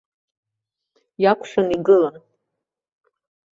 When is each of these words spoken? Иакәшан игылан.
Иакәшан 1.23 1.67
игылан. 1.75 2.15